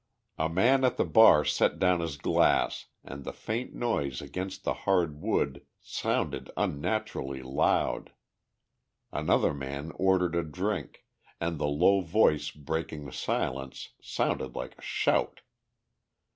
A 0.39 0.49
man 0.49 0.83
at 0.83 0.97
the 0.97 1.05
bar 1.05 1.45
set 1.45 1.77
down 1.77 1.99
his 1.99 2.17
glass 2.17 2.87
and 3.03 3.23
the 3.23 3.31
faint 3.31 3.75
noise 3.75 4.19
against 4.19 4.63
the 4.63 4.73
hard 4.89 5.21
wood 5.21 5.63
sounded 5.79 6.49
unnaturally 6.57 7.43
loud. 7.43 8.11
Another 9.11 9.53
man 9.53 9.91
ordered 9.93 10.33
a 10.33 10.41
drink, 10.41 11.05
and 11.39 11.59
the 11.59 11.67
low 11.67 12.01
voice 12.01 12.49
breaking 12.49 13.05
the 13.05 13.13
silence 13.13 13.89
sounded 14.01 14.55
like 14.55 14.75
a 14.75 14.81
shout. 14.81 15.41